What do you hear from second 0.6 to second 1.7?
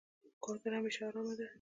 همیشه آرامه ده.